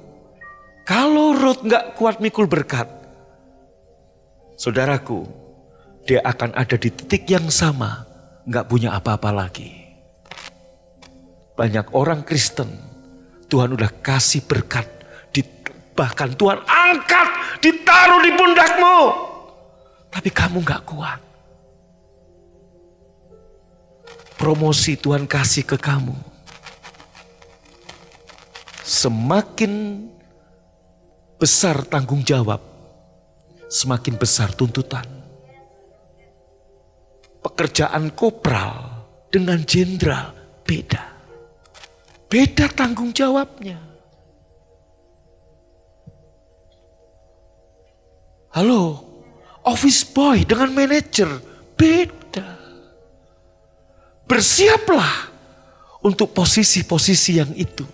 [0.88, 2.88] kalau Ruth nggak kuat mikul berkat,
[4.56, 5.28] saudaraku,
[6.08, 8.08] dia akan ada di titik yang sama,
[8.48, 9.68] nggak punya apa-apa lagi.
[11.52, 12.72] Banyak orang Kristen,
[13.52, 14.88] Tuhan udah kasih berkat,
[15.92, 18.98] bahkan Tuhan angkat, ditaruh di pundakmu,
[20.08, 21.27] tapi kamu nggak kuat
[24.38, 26.14] promosi Tuhan kasih ke kamu,
[28.86, 30.06] semakin
[31.42, 32.62] besar tanggung jawab,
[33.66, 35.04] semakin besar tuntutan.
[37.42, 39.02] Pekerjaan kopral
[39.34, 40.30] dengan jenderal
[40.62, 41.02] beda.
[42.28, 43.80] Beda tanggung jawabnya.
[48.52, 49.00] Halo,
[49.64, 51.30] office boy dengan manajer
[51.74, 52.27] beda.
[54.28, 55.32] Bersiaplah
[56.04, 57.88] untuk posisi-posisi yang itu.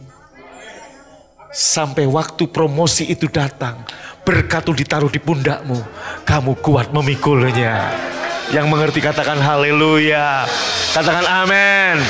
[1.55, 3.87] Sampai waktu promosi itu datang,
[4.27, 5.79] berkat itu ditaruh di pundakmu,
[6.27, 7.95] kamu kuat memikulnya.
[8.51, 10.51] Yang mengerti katakan haleluya.
[10.91, 12.03] Katakan amin.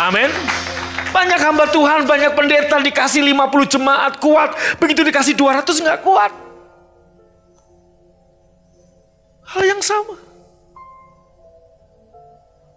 [0.00, 0.32] Amin.
[1.12, 4.56] Banyak hamba Tuhan, banyak pendeta dikasih 50 jemaat kuat.
[4.80, 6.32] Begitu dikasih 200 nggak kuat.
[9.44, 10.33] Hal yang sama.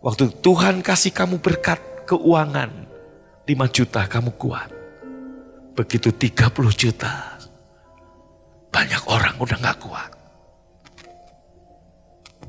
[0.07, 2.71] Waktu Tuhan kasih kamu berkat keuangan
[3.43, 4.71] 5 juta kamu kuat.
[5.75, 7.35] Begitu 30 juta
[8.71, 10.11] banyak orang udah gak kuat.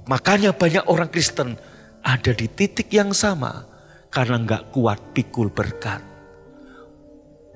[0.07, 1.59] Makanya banyak orang Kristen
[2.07, 3.67] ada di titik yang sama
[4.07, 5.99] karena gak kuat pikul berkat.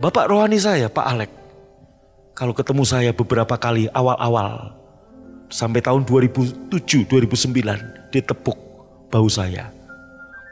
[0.03, 1.30] Bapak rohani saya, Pak Alek,
[2.34, 4.74] kalau ketemu saya beberapa kali awal-awal
[5.46, 8.59] sampai tahun 2007, 2009 ditepuk
[9.07, 9.81] bau saya.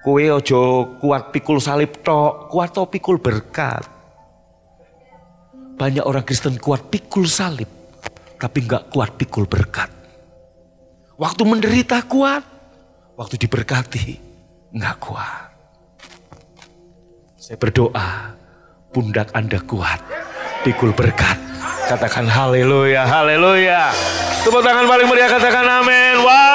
[0.01, 3.84] Kowe ojo kuat pikul salib tok, kuat tok pikul berkat.
[5.76, 7.68] Banyak orang Kristen kuat pikul salib
[8.40, 9.92] tapi nggak kuat pikul berkat.
[11.20, 12.40] Waktu menderita kuat,
[13.12, 14.16] waktu diberkati
[14.72, 15.53] nggak kuat.
[17.36, 18.32] Saya berdoa,
[18.88, 20.01] pundak Anda kuat,
[20.64, 21.36] pikul berkat.
[21.92, 23.92] Katakan haleluya, haleluya.
[24.40, 26.24] Tepuk tangan paling meriah katakan amin.
[26.24, 26.49] Wow,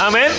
[0.00, 0.32] Amin.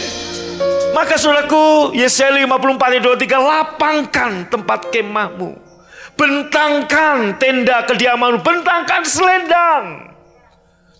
[0.91, 5.71] Maka saudaraku, Yesaya 54 ayat 23, lapangkan tempat kemahmu
[6.17, 10.13] Bentangkan tenda kediamanmu, bentangkan selendang.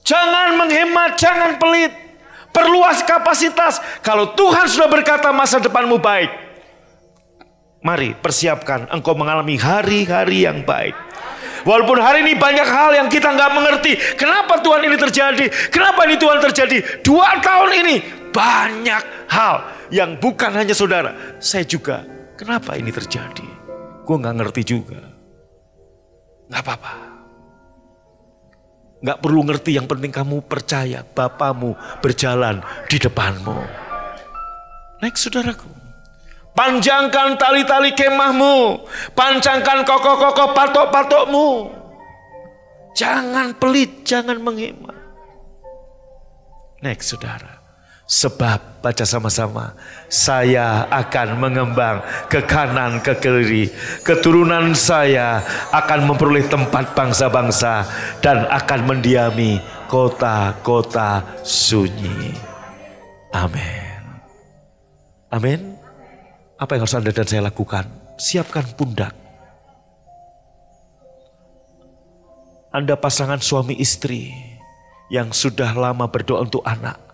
[0.02, 1.94] Jangan menghemat, jangan pelit.
[2.50, 3.78] Perluas kapasitas.
[4.02, 6.32] Kalau Tuhan sudah berkata masa depanmu baik.
[7.86, 10.98] Mari persiapkan engkau mengalami hari-hari yang baik.
[11.70, 13.94] Walaupun hari ini banyak hal yang kita nggak mengerti.
[14.18, 15.46] Kenapa Tuhan ini terjadi?
[15.70, 17.06] Kenapa ini Tuhan terjadi?
[17.06, 19.56] Dua tahun ini banyak hal
[19.92, 21.38] yang bukan hanya saudara.
[21.38, 22.04] Saya juga.
[22.40, 23.46] Kenapa ini terjadi?
[24.02, 24.98] Gue nggak ngerti juga.
[26.50, 26.94] Nggak apa-apa.
[29.02, 33.58] Nggak perlu ngerti, yang penting kamu percaya Bapamu berjalan di depanmu.
[35.02, 35.70] Next saudaraku.
[36.52, 38.86] Panjangkan tali-tali kemahmu.
[39.16, 41.50] Panjangkan kokoh-kokoh patok-patokmu.
[42.94, 44.98] Jangan pelit, jangan menghemat.
[46.84, 47.61] Next saudara.
[48.12, 49.72] Sebab baca sama-sama,
[50.12, 53.72] saya akan mengembang ke kanan ke kiri.
[54.04, 55.40] Keturunan saya
[55.72, 57.88] akan memperoleh tempat bangsa-bangsa
[58.20, 62.36] dan akan mendiami kota-kota sunyi.
[63.32, 63.96] Amin.
[65.32, 65.80] Amin.
[66.60, 67.88] Apa yang harus Anda dan saya lakukan?
[68.20, 69.16] Siapkan pundak.
[72.76, 74.36] Anda pasangan suami istri
[75.08, 77.11] yang sudah lama berdoa untuk anak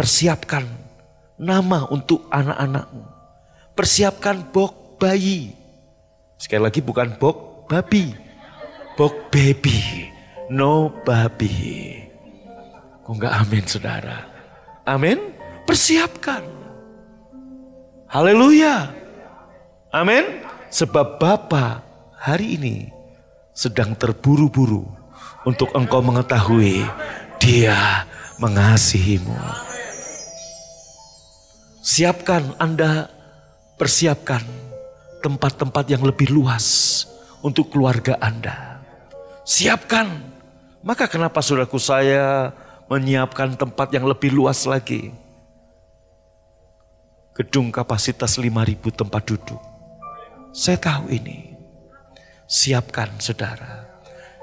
[0.00, 0.64] Persiapkan
[1.36, 3.04] nama untuk anak-anakmu.
[3.76, 5.52] Persiapkan bok bayi.
[6.40, 8.16] Sekali lagi bukan bok babi.
[8.96, 10.08] Bok baby.
[10.48, 12.00] No babi.
[13.04, 14.24] Kok enggak amin saudara?
[14.88, 15.20] Amin.
[15.68, 16.48] Persiapkan.
[18.08, 18.96] Haleluya.
[19.92, 20.24] Amin.
[20.72, 21.84] Sebab Bapa
[22.16, 22.88] hari ini
[23.52, 24.88] sedang terburu-buru
[25.44, 26.88] untuk engkau mengetahui
[27.36, 28.08] dia
[28.40, 29.68] mengasihimu.
[31.80, 33.08] Siapkan Anda,
[33.80, 34.44] persiapkan
[35.24, 37.08] tempat-tempat yang lebih luas
[37.40, 38.84] untuk keluarga Anda.
[39.48, 40.28] Siapkan.
[40.84, 42.52] Maka kenapa saudaraku saya
[42.88, 45.12] menyiapkan tempat yang lebih luas lagi?
[47.32, 49.60] Gedung kapasitas 5000 tempat duduk.
[50.52, 51.56] Saya tahu ini.
[52.44, 53.88] Siapkan saudara.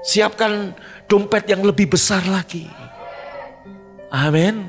[0.02, 0.74] Siapkan
[1.06, 2.66] dompet yang lebih besar lagi.
[4.10, 4.66] Amin.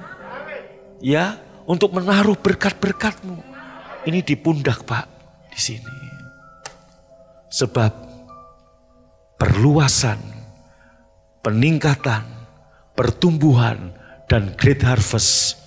[1.01, 3.37] Ya, untuk menaruh berkat-berkatmu.
[4.09, 5.05] Ini di pundak Pak,
[5.53, 5.97] di sini.
[7.53, 7.93] Sebab
[9.37, 10.17] perluasan,
[11.45, 12.25] peningkatan,
[12.97, 13.93] pertumbuhan,
[14.25, 15.57] dan great harvest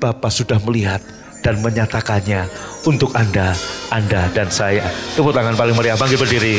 [0.00, 1.04] Bapak sudah melihat
[1.44, 2.48] dan menyatakannya
[2.88, 3.52] untuk Anda,
[3.92, 4.88] Anda dan saya.
[5.12, 6.56] Tepuk tangan paling meriah, bangkit berdiri.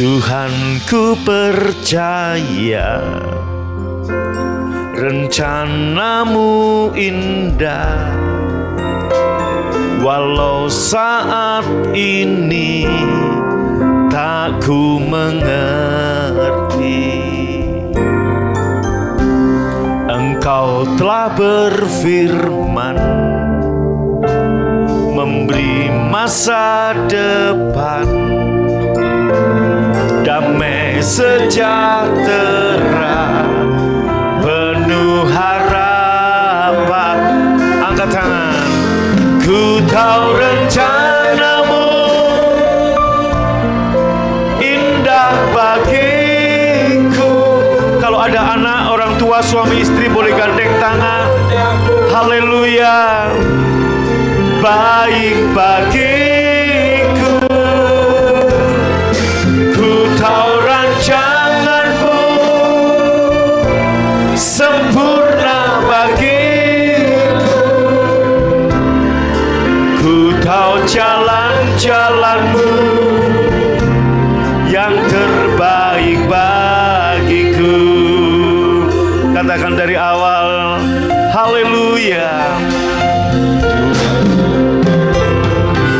[0.00, 2.96] Tuhan ku percaya
[5.02, 8.14] rencanamu indah.
[9.98, 12.86] Walau saat ini
[14.06, 15.98] tak ku mengerti.
[20.06, 22.98] Engkau telah berfirman
[25.12, 28.06] Memberi masa depan.
[30.26, 32.72] Damai sejahtera
[39.92, 41.84] engkau rencanamu
[44.56, 47.32] indah bagiku.
[48.00, 51.28] Kalau ada anak orang tua suami istri boleh gandeng tangan.
[52.08, 53.28] Haleluya.
[54.64, 56.11] Baik bagi
[75.62, 77.78] baik bagiku
[79.30, 80.82] Katakan dari awal
[81.30, 82.58] Haleluya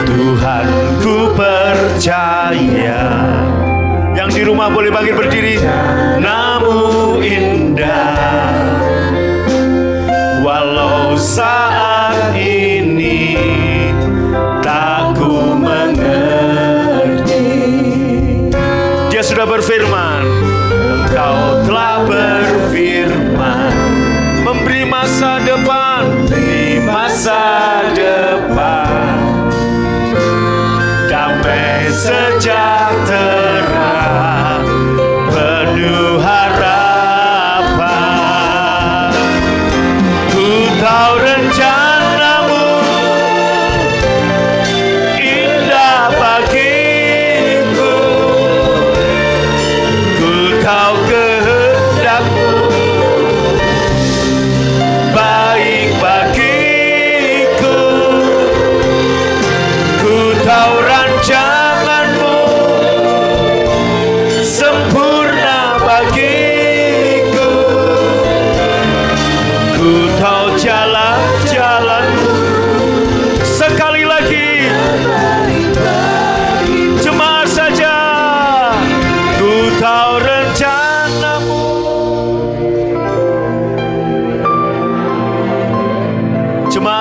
[0.03, 0.67] Tuhan
[0.99, 3.03] ku percaya
[4.19, 5.63] Yang di rumah boleh bangkit berdiri
[6.19, 8.59] Namu indah
[10.43, 11.72] Walau saat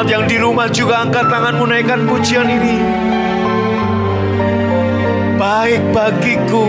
[0.01, 2.81] Jemaat yang di rumah juga angkat tangan menaikkan pujian ini.
[5.37, 6.65] Baik bagiku.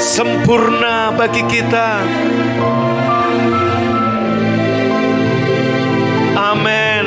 [0.00, 2.00] Sempurna bagi kita.
[6.32, 7.04] Amin.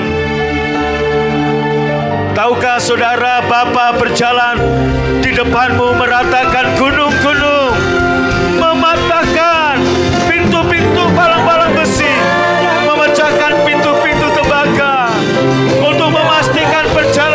[2.37, 4.61] Tahukah saudara Bapa berjalan
[5.29, 7.77] di depanmu meratakan gunung-gunung
[8.57, 9.77] mematahkan
[10.25, 12.09] pintu-pintu palang-palang besi
[12.81, 15.13] memecahkan pintu-pintu tembaga
[15.85, 17.28] untuk memastikan perjalanan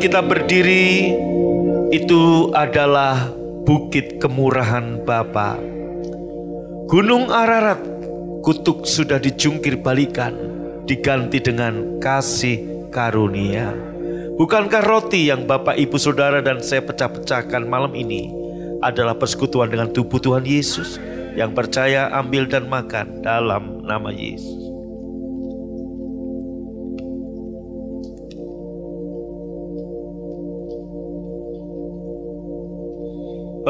[0.00, 1.12] kita berdiri
[1.92, 3.28] itu adalah
[3.68, 5.60] bukit kemurahan Bapa.
[6.88, 7.84] Gunung Ararat,
[8.40, 10.32] kutuk sudah dijungkir balikan,
[10.88, 13.76] diganti dengan kasih karunia.
[14.40, 18.32] Bukankah roti yang Bapak Ibu Saudara dan saya pecah-pecahkan malam ini
[18.80, 20.96] adalah persekutuan dengan tubuh Tuhan Yesus
[21.36, 24.69] yang percaya ambil dan makan dalam nama Yesus.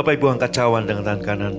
[0.01, 1.55] Bapak Ibu angkat cawan dengan tangan kanan.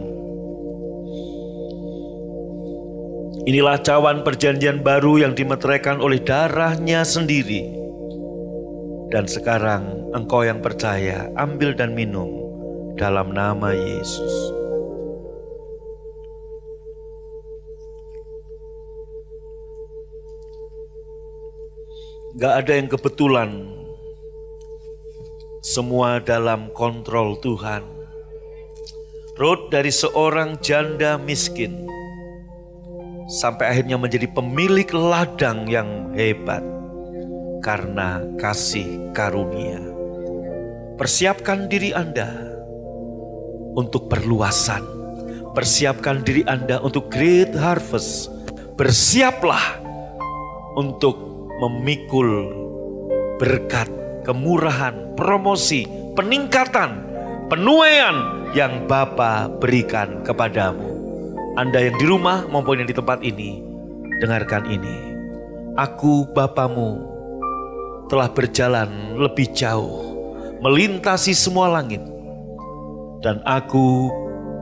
[3.45, 7.69] Inilah cawan perjanjian baru yang dimeteraikan oleh darahnya sendiri.
[9.13, 12.33] Dan sekarang engkau yang percaya ambil dan minum
[12.97, 14.33] dalam nama Yesus.
[22.41, 23.69] Gak ada yang kebetulan,
[25.61, 28.00] semua dalam kontrol Tuhan.
[29.41, 31.89] Ruth dari seorang janda miskin
[33.25, 36.61] sampai akhirnya menjadi pemilik ladang yang hebat
[37.65, 39.81] karena kasih karunia.
[40.93, 42.29] Persiapkan diri Anda
[43.73, 44.85] untuk perluasan.
[45.57, 48.29] Persiapkan diri Anda untuk great harvest.
[48.77, 49.81] Bersiaplah
[50.77, 51.17] untuk
[51.65, 52.29] memikul
[53.41, 53.89] berkat,
[54.21, 57.10] kemurahan, promosi, peningkatan,
[57.51, 60.87] penuaian yang Bapa berikan kepadamu.
[61.59, 63.59] Anda yang di rumah maupun yang di tempat ini,
[64.23, 65.11] dengarkan ini.
[65.75, 67.03] Aku Bapamu
[68.07, 70.15] telah berjalan lebih jauh,
[70.63, 71.99] melintasi semua langit.
[73.19, 74.07] Dan aku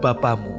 [0.01, 0.57] Bapamu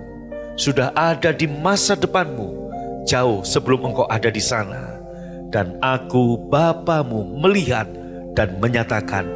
[0.55, 2.71] sudah ada di masa depanmu,
[3.11, 5.03] jauh sebelum engkau ada di sana.
[5.51, 7.91] Dan aku Bapamu melihat
[8.39, 9.27] dan menyatakan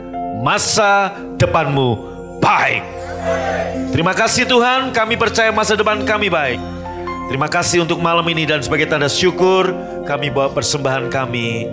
[0.47, 1.11] masa
[1.43, 2.14] depanmu
[2.45, 2.83] baik.
[3.89, 6.61] Terima kasih Tuhan, kami percaya masa depan kami baik.
[7.33, 9.73] Terima kasih untuk malam ini dan sebagai tanda syukur
[10.05, 11.73] kami bawa persembahan kami.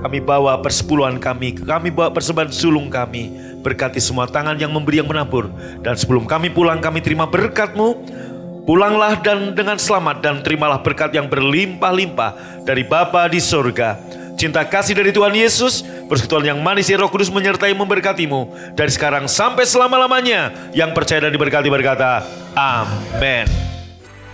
[0.00, 3.30] Kami bawa persepuluhan kami, kami bawa persembahan sulung kami.
[3.60, 5.52] Berkati semua tangan yang memberi yang menabur.
[5.84, 8.18] Dan sebelum kami pulang kami terima berkatmu.
[8.64, 14.00] Pulanglah dan dengan selamat dan terimalah berkat yang berlimpah-limpah dari Bapa di sorga
[14.40, 19.30] Cinta kasih dari Tuhan Yesus, persekutuan yang manis di Roh Kudus menyertai memberkatimu dari sekarang
[19.30, 20.74] sampai selama-lamanya.
[20.74, 22.26] Yang percaya dan diberkati berkata,
[22.58, 23.46] Amin.